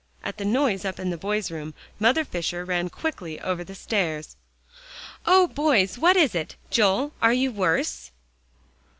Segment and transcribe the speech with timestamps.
[0.23, 4.35] At the noise up in the boys' room, Mother Fisher ran quickly over the stairs.
[5.27, 5.99] "Oh, boys!
[5.99, 6.55] what is it?
[6.71, 8.09] Joel, are you worse?"